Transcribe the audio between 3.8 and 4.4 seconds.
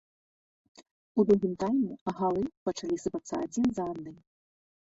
адным.